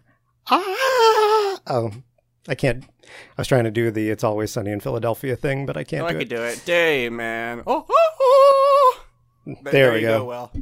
[0.50, 1.58] Ah!
[1.66, 1.92] Oh,
[2.48, 2.82] I can't.
[3.36, 6.02] I was trying to do the "It's Always Sunny in Philadelphia" thing, but I can't
[6.04, 6.36] Oh, I do could it.
[6.36, 6.62] do it.
[6.64, 7.62] Day man.
[7.66, 9.00] Oh, oh, oh.
[9.46, 10.24] Th- There we you go.
[10.24, 10.52] Well,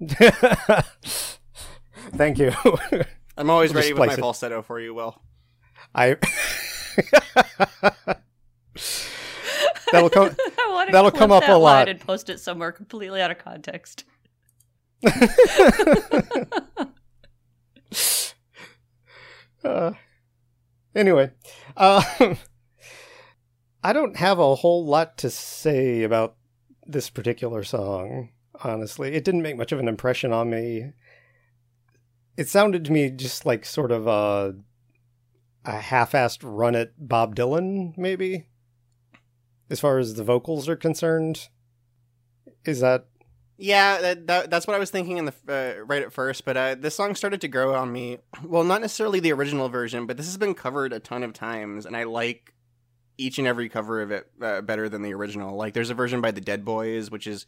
[2.16, 2.52] Thank you.
[3.36, 4.18] I'm always We'll ready just with my it.
[4.20, 4.94] falsetto for you.
[4.94, 5.20] Will.
[5.94, 6.16] I.
[9.92, 10.34] That'll come.
[10.58, 11.86] I want to That'll come up that a lot.
[11.86, 14.04] line and post it somewhere completely out of context.
[19.64, 19.92] Uh,
[20.94, 21.30] anyway,
[21.76, 22.02] uh,
[23.82, 26.36] I don't have a whole lot to say about
[26.86, 28.30] this particular song.
[28.62, 30.92] Honestly, it didn't make much of an impression on me.
[32.36, 34.54] It sounded to me just like sort of a
[35.64, 38.46] a half-assed run at Bob Dylan, maybe.
[39.68, 41.48] As far as the vocals are concerned,
[42.64, 43.06] is that
[43.62, 46.44] Yeah, that, that, that's what I was thinking in the uh, right at first.
[46.44, 48.18] But uh, this song started to grow on me.
[48.42, 51.84] Well, not necessarily the original version, but this has been covered a ton of times,
[51.86, 52.54] and I like
[53.18, 55.56] each and every cover of it uh, better than the original.
[55.56, 57.44] Like, there's a version by the Dead Boys, which is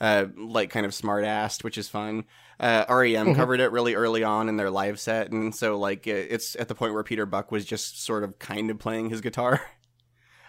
[0.00, 2.24] uh, like kind of smart assed, which is fun.
[2.58, 3.36] Uh, REM Mhm.
[3.36, 6.74] covered it really early on in their live set, and so like it's at the
[6.74, 9.60] point where Peter Buck was just sort of kind of playing his guitar.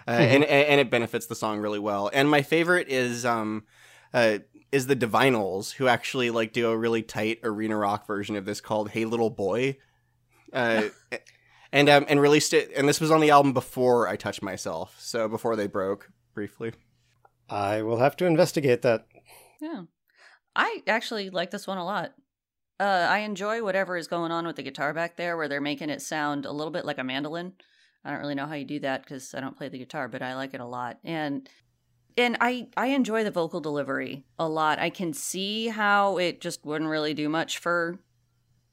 [0.06, 2.10] Uh, and, and it benefits the song really well.
[2.12, 3.63] And my favorite is um,
[4.13, 4.39] uh,
[4.73, 8.59] is the Divinyls, who actually like do a really tight arena rock version of this
[8.59, 9.77] called "Hey Little Boy,"
[10.51, 10.83] uh,
[11.71, 12.71] and um, and released it.
[12.75, 16.73] And this was on the album before I Touched Myself, so before they broke briefly.
[17.49, 19.05] I will have to investigate that.
[19.62, 19.83] Yeah.
[20.55, 22.13] I actually like this one a lot.
[22.79, 25.89] Uh, I enjoy whatever is going on with the guitar back there, where they're making
[25.89, 27.53] it sound a little bit like a mandolin.
[28.03, 30.21] I don't really know how you do that because I don't play the guitar, but
[30.21, 30.97] I like it a lot.
[31.03, 31.47] And
[32.17, 34.80] and I I enjoy the vocal delivery a lot.
[34.80, 37.99] I can see how it just wouldn't really do much for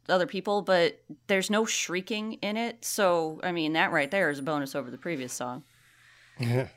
[0.09, 2.85] other people, but there's no shrieking in it.
[2.85, 5.65] So I mean, that right there is a bonus over the previous song.
[6.39, 6.69] Yeah.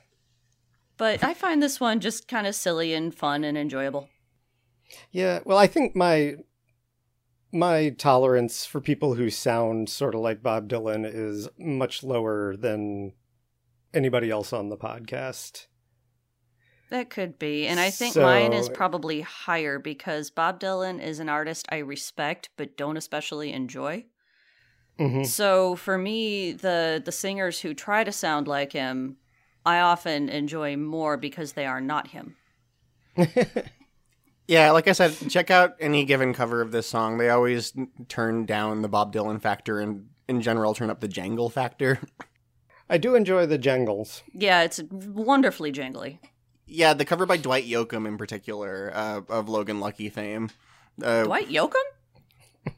[0.97, 4.09] But I find this one just kind of silly and fun and enjoyable.
[5.11, 6.35] Yeah, well, I think my
[7.51, 13.13] my tolerance for people who sound sort of like Bob Dylan is much lower than
[13.93, 15.67] anybody else on the podcast.
[16.93, 17.65] That could be.
[17.65, 22.51] And I think mine is probably higher because Bob Dylan is an artist I respect
[22.55, 24.05] but don't especially enjoy.
[24.99, 25.25] Mhm.
[25.25, 29.17] So for me, the the singers who try to sound like him,
[29.65, 32.35] I often enjoy more because they are not him.
[34.45, 37.17] Yeah, like I said, check out any given cover of this song.
[37.17, 37.73] They always
[38.09, 41.99] turn down the Bob Dylan factor and, in general, turn up the jangle factor.
[42.89, 44.21] I do enjoy the jangles.
[44.33, 46.19] Yeah, it's wonderfully jingly.
[46.75, 50.49] Yeah, the cover by Dwight Yoakam in particular uh, of Logan Lucky fame.
[51.01, 51.75] Uh, Dwight Yoakam?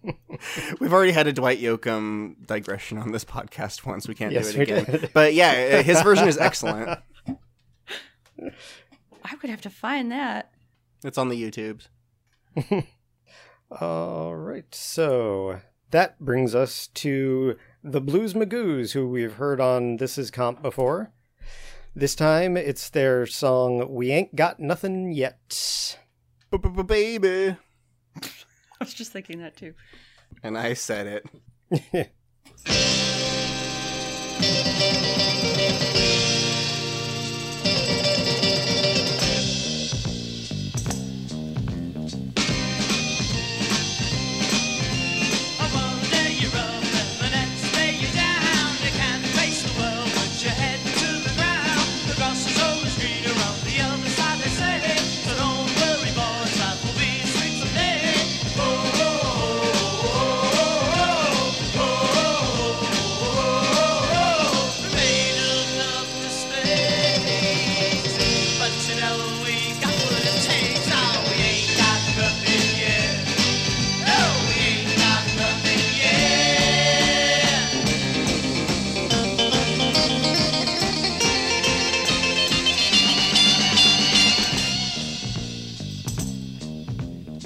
[0.82, 4.06] We've already had a Dwight Yoakam digression on this podcast once.
[4.06, 4.84] We can't Yes, do it again.
[4.86, 5.10] did.
[5.14, 7.00] But yeah, uh, his version is excellent.
[8.38, 10.52] I would have to find that.
[11.04, 11.88] It's on the YouTubes.
[13.80, 20.18] All right, so that brings us to the Blues Magoos, who we've heard on This
[20.18, 21.12] Is Comp before.
[21.98, 25.98] This time it's their song We Ain't Got Nothing Yet.
[26.52, 27.56] Baby.
[28.22, 28.28] I
[28.82, 29.74] was just thinking that too.
[30.44, 31.24] And I said
[31.72, 32.12] it.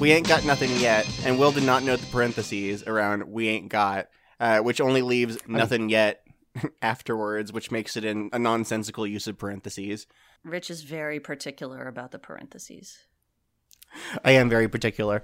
[0.10, 3.70] We ain't got nothing yet, and Will did not note the parentheses around we ain't
[3.70, 4.08] got,
[4.40, 6.24] uh, which only leaves nothing yet
[6.82, 10.08] afterwards, which makes it an, a nonsensical use of parentheses.
[10.44, 12.98] Rich is very particular about the parentheses.
[14.26, 15.22] I am very particular.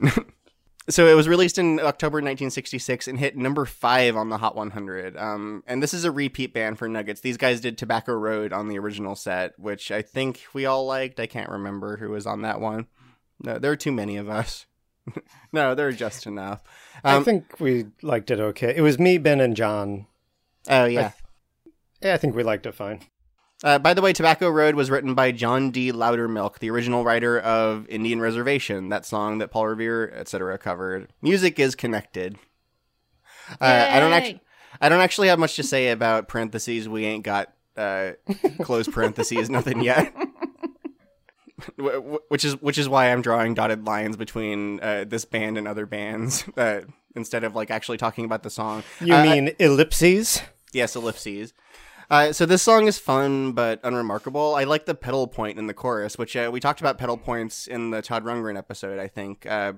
[0.88, 5.16] so it was released in October 1966 and hit number five on the Hot 100.
[5.16, 7.20] Um, and this is a repeat band for Nuggets.
[7.20, 11.20] These guys did Tobacco Road on the original set, which I think we all liked.
[11.20, 12.88] I can't remember who was on that one.
[13.42, 14.66] No, there are too many of us.
[15.52, 16.62] no, there are just enough.
[17.02, 18.74] I Um, think we liked it okay.
[18.74, 20.06] It was me, Ben, and John.
[20.68, 21.12] oh yeah.
[22.00, 23.00] Yeah, I think we liked it fine.
[23.62, 25.90] Uh, by the way, Tobacco Road was written by John D.
[25.90, 31.12] Loudermilk, the original writer of Indian Reservation, that song that Paul Revere, etc., covered.
[31.22, 32.36] Music is connected.
[33.60, 34.40] Uh, I don't actually,
[34.80, 36.88] I don't actually have much to say about parentheses.
[36.88, 38.12] We ain't got uh,
[38.62, 40.14] close parentheses, nothing yet.
[41.80, 45.56] Wh- wh- which is which is why I'm drawing dotted lines between uh, this band
[45.58, 46.80] and other bands uh,
[47.14, 48.82] instead of like actually talking about the song.
[49.00, 50.42] You Uh, mean ellipses?
[50.72, 51.52] Yes, ellipses.
[52.10, 54.54] Uh, so this song is fun but unremarkable.
[54.54, 57.66] I like the pedal point in the chorus, which uh, we talked about pedal points
[57.66, 58.98] in the Todd Rundgren episode.
[58.98, 59.46] I think.
[59.46, 59.74] Uh,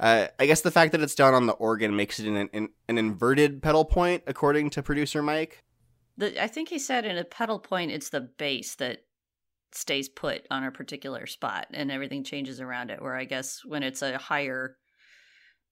[0.00, 2.68] uh, I guess the fact that it's done on the organ makes it an, an,
[2.88, 5.64] an inverted pedal point, according to producer Mike.
[6.16, 9.02] The, I think he said in a pedal point, it's the bass that
[9.72, 13.02] stays put on a particular spot and everything changes around it.
[13.02, 14.76] Where I guess when it's a higher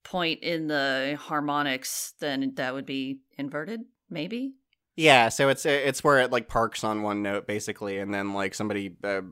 [0.04, 4.54] point in the harmonics, then that would be inverted, maybe?
[4.96, 8.54] Yeah, so it's it's where it like parks on one note basically, and then like
[8.54, 8.96] somebody.
[9.02, 9.22] Uh,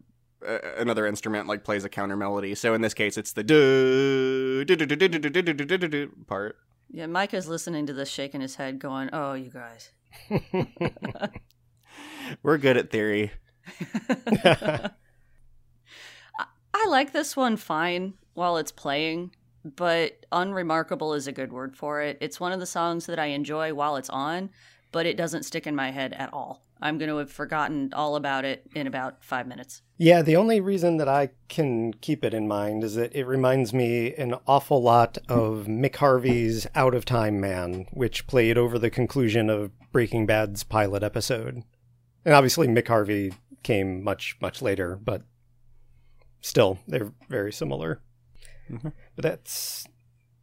[0.46, 2.54] uh, another instrument like plays a counter melody.
[2.54, 5.78] So in this case, it's the do do do do do do do do do
[5.78, 6.56] do do part.
[6.90, 9.90] Yeah, Micah's listening to this, shaking his head, going, Oh, you guys.
[12.42, 13.32] We're good at theory.
[16.74, 22.00] I, like this one fine while it's playing, but unremarkable is a good word for
[22.00, 22.18] it.
[22.20, 24.50] It's one of the songs that I enjoy while it's on,
[24.92, 26.64] but it doesn't stick in my head at all.
[26.82, 29.80] I'm going to have forgotten all about it in about five minutes.
[29.96, 33.72] Yeah, the only reason that I can keep it in mind is that it reminds
[33.72, 38.90] me an awful lot of Mick Harvey's Out of Time Man, which played over the
[38.90, 41.62] conclusion of Breaking Bad's pilot episode.
[42.24, 43.32] And obviously, Mick Harvey
[43.64, 45.22] came much, much later, but
[46.40, 48.00] still, they're very similar.
[48.70, 48.88] Mm-hmm.
[49.16, 49.86] But that's.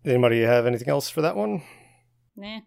[0.04, 1.62] Anybody have anything else for that one?
[2.36, 2.62] Nah.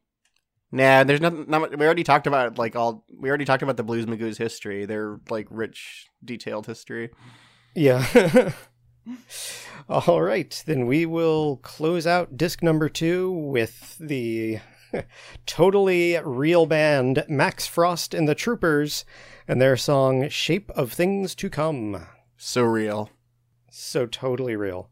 [0.70, 1.44] Nah, there's nothing.
[1.48, 3.05] Not, much- we already talked about like all.
[3.20, 4.86] We already talked about the Blues Magoo's history.
[4.86, 7.11] Their like rich, detailed history.
[7.74, 8.52] Yeah.
[9.88, 14.59] All right, then we will close out disc number two with the
[15.47, 19.05] totally real band Max Frost and the Troopers
[19.47, 22.07] and their song Shape of Things to Come.
[22.36, 23.11] So real.
[23.70, 24.90] So totally real.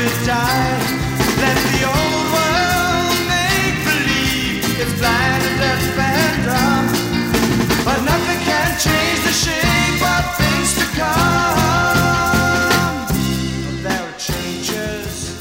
[0.00, 0.80] Afraid to die.
[1.40, 6.86] Let the old world make believe it's blind and deaf and dumb,
[7.84, 11.48] but nothing can change the shape of things to come.
[13.82, 15.38] There are changes.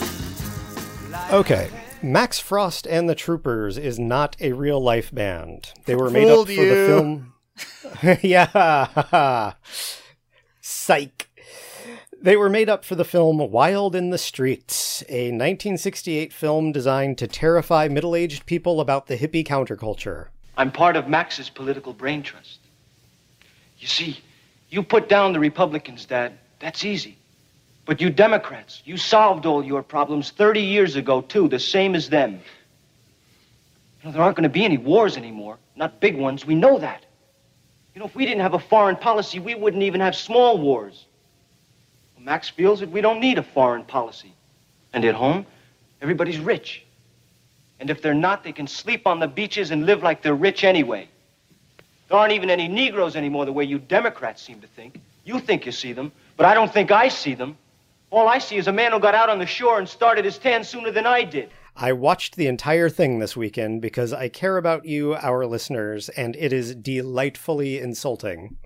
[1.32, 1.70] Okay.
[2.01, 5.74] Max Frost and the Troopers is not a real life band.
[5.86, 6.70] They were made up for you.
[6.70, 7.34] the film.
[8.22, 9.53] yeah.
[10.62, 11.29] Psych.
[12.22, 17.17] They were made up for the film Wild in the Streets, a 1968 film designed
[17.20, 20.28] to terrify middle aged people about the hippie counterculture.
[20.57, 22.59] I'm part of Max's political brain trust.
[23.78, 24.20] You see,
[24.70, 26.34] you put down the Republicans, Dad.
[26.59, 27.17] That's easy.
[27.86, 32.09] But you Democrats, you solved all your problems 30 years ago, too, the same as
[32.09, 32.34] them.
[32.34, 36.45] You know, there aren't going to be any wars anymore, not big ones.
[36.45, 37.05] We know that.
[37.95, 41.05] You know, if we didn't have a foreign policy, we wouldn't even have small wars.
[42.22, 44.34] Max feels that we don't need a foreign policy.
[44.93, 45.45] And at home,
[46.01, 46.84] everybody's rich.
[47.80, 50.63] And if they're not, they can sleep on the beaches and live like they're rich
[50.63, 51.07] anyway.
[52.09, 54.99] There aren't even any Negroes anymore the way you Democrats seem to think.
[55.24, 57.57] You think you see them, but I don't think I see them.
[58.09, 60.38] All I see is a man who got out on the shore and started his
[60.38, 61.51] tan sooner than I did.
[61.76, 66.36] I watched the entire thing this weekend because I care about you, our listeners, and
[66.36, 68.57] it is delightfully insulting.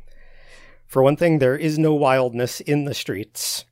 [0.93, 3.65] For one thing, there is no wildness in the streets.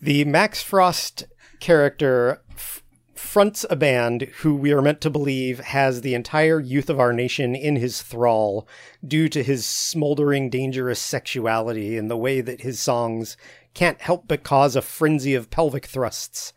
[0.00, 1.24] The Max Frost
[1.60, 2.82] character f-
[3.14, 7.12] fronts a band who we are meant to believe has the entire youth of our
[7.12, 8.66] nation in his thrall
[9.06, 13.36] due to his smoldering, dangerous sexuality and the way that his songs
[13.74, 16.54] can't help but cause a frenzy of pelvic thrusts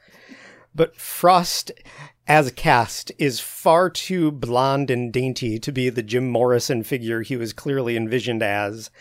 [0.77, 1.71] but Frost
[2.27, 7.35] as cast is far too blonde and dainty to be the Jim Morrison figure he
[7.35, 8.91] was clearly envisioned as.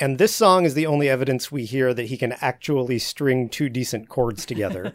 [0.00, 3.68] And this song is the only evidence we hear that he can actually string two
[3.68, 4.94] decent chords together.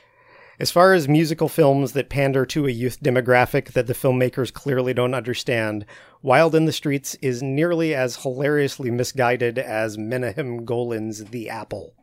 [0.58, 4.94] as far as musical films that pander to a youth demographic that the filmmakers clearly
[4.94, 5.84] don't understand,
[6.22, 11.94] Wild in the Streets is nearly as hilariously misguided as Menahem Golan's The Apple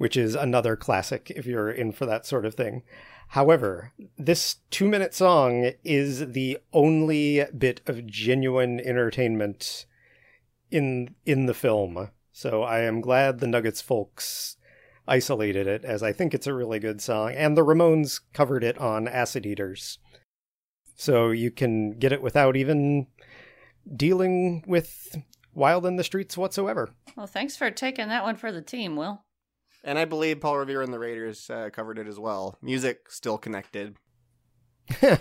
[0.00, 2.82] which is another classic if you're in for that sort of thing.
[3.28, 9.84] However, this two minute song is the only bit of genuine entertainment
[10.70, 12.10] in in the film.
[12.32, 14.56] So I am glad the Nuggets folks
[15.06, 17.32] isolated it as I think it's a really good song.
[17.32, 19.98] And the Ramones covered it on Acid Eaters.
[20.94, 23.08] So you can get it without even
[23.96, 25.16] dealing with
[25.54, 26.90] Wild in the Streets whatsoever.
[27.16, 29.24] Well, thanks for taking that one for the team, Will.
[29.82, 32.58] And I believe Paul Revere and the Raiders uh, covered it as well.
[32.62, 33.96] Music still connected.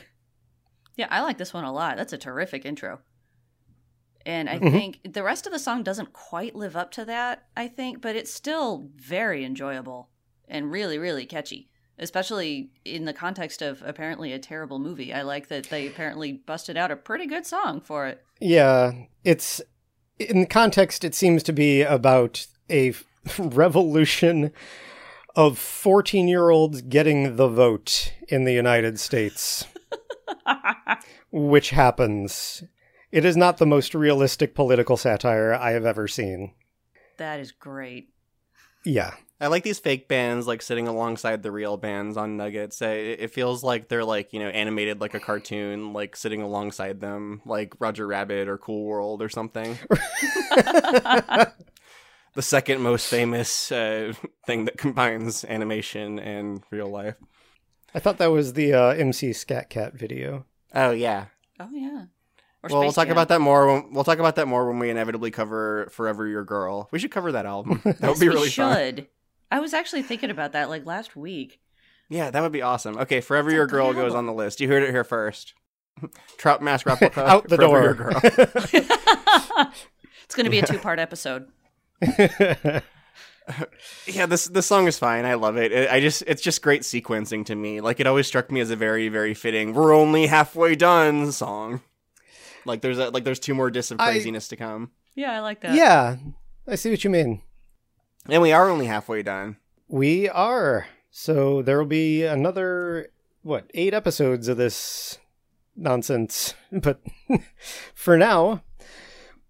[0.99, 1.95] Yeah, I like this one a lot.
[1.95, 2.99] That's a terrific intro.
[4.29, 4.71] And I Mhm.
[4.71, 8.15] think the rest of the song doesn't quite live up to that, I think, but
[8.15, 10.09] it's still very enjoyable
[10.47, 11.67] and really, really catchy,
[11.97, 15.11] especially in the context of apparently a terrible movie.
[15.11, 18.23] I like that they apparently busted out a pretty good song for it.
[18.39, 18.91] Yeah,
[19.23, 19.61] it's
[20.19, 21.03] in the context.
[21.03, 22.93] It seems to be about a
[23.39, 24.51] revolution
[25.35, 29.65] of fourteen-year-olds getting the vote in the United States,
[31.31, 32.63] which happens.
[33.11, 36.53] It is not the most realistic political satire I have ever seen.
[37.17, 38.13] That is great.
[38.85, 42.81] Yeah, I like these fake bands like sitting alongside the real bands on Nuggets.
[42.81, 47.41] It feels like they're like you know animated like a cartoon, like sitting alongside them,
[47.45, 49.77] like Roger Rabbit or Cool World or something.
[52.33, 54.13] the second most famous uh,
[54.45, 57.15] thing that combines animation and real life.
[57.93, 60.45] I thought that was the uh, MC Skat Kat video.
[60.73, 61.25] Oh yeah.
[61.59, 62.05] Oh, yeah.
[62.61, 63.13] Or well, we'll talk Jam.
[63.13, 63.67] about that more.
[63.67, 67.11] When, we'll talk about that more when we inevitably cover "Forever Your Girl." We should
[67.11, 67.81] cover that album.
[67.85, 68.75] That would be we really fun.
[68.95, 69.07] should.
[69.51, 71.59] I was actually thinking about that like last week.
[72.09, 72.97] Yeah, that would be awesome.
[72.97, 74.59] Okay, "Forever It's a Your Girl" goes on the list.
[74.59, 75.53] You heard it here first.
[76.37, 77.83] Trout Mask replica Out the Forever door.
[77.83, 79.71] Your Girl.
[80.23, 81.47] It's going to be a two part episode.
[84.05, 85.25] Yeah, this this song is fine.
[85.25, 85.71] I love it.
[85.71, 85.89] it.
[85.89, 87.81] I just it's just great sequencing to me.
[87.81, 89.73] Like it always struck me as a very very fitting.
[89.73, 91.81] We're only halfway done song.
[92.65, 95.39] Like there's a, like there's two more discs of I- craziness to come, Yeah, I
[95.39, 95.75] like that.
[95.75, 96.17] yeah,
[96.67, 97.41] I see what you mean.
[98.27, 99.57] and we are only halfway done.
[99.87, 100.87] We are.
[101.11, 103.09] So there will be another,
[103.41, 105.17] what, eight episodes of this
[105.75, 106.53] nonsense.
[106.71, 107.01] But
[107.95, 108.61] for now,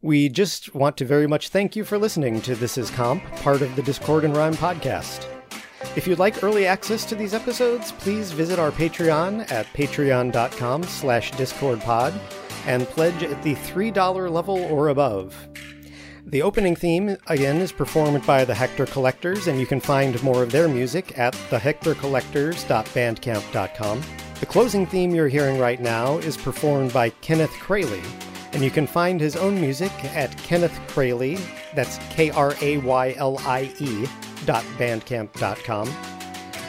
[0.01, 3.61] we just want to very much thank you for listening to This Is Comp, part
[3.61, 5.25] of the Discord and Rhyme podcast.
[5.97, 11.31] If you'd like early access to these episodes, please visit our Patreon at patreon.com slash
[11.33, 12.13] discordpod
[12.65, 15.35] and pledge at the $3 level or above.
[16.25, 20.43] The opening theme, again, is performed by the Hector Collectors, and you can find more
[20.43, 24.01] of their music at thehectorcollectors.bandcamp.com.
[24.39, 28.05] The closing theme you're hearing right now is performed by Kenneth Kraylie,
[28.53, 31.41] and you can find his own music at Kenneth Kraylie,
[31.73, 34.05] that's K R A Y L I E,
[34.45, 35.89] dot bandcamp.com,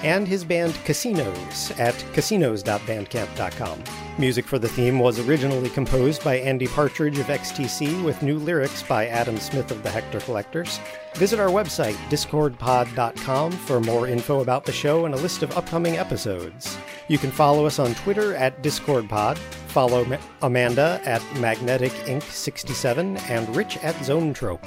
[0.02, 4.09] and his band Casinos at casinos.bandcamp.com.
[4.20, 8.82] Music for the theme was originally composed by Andy Partridge of XTC with new lyrics
[8.82, 10.78] by Adam Smith of the Hector Collectors.
[11.14, 15.96] Visit our website, discordpod.com, for more info about the show and a list of upcoming
[15.96, 16.76] episodes.
[17.08, 22.22] You can follow us on Twitter at discordpod, follow Ma- Amanda at Magnetic Inc.
[22.22, 24.66] 67, and Rich at Zone Trope.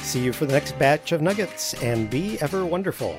[0.00, 3.18] See you for the next batch of nuggets, and be ever wonderful.